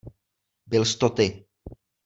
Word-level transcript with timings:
Byls 0.71 0.95
to 1.03 1.11
ty! 1.19 1.27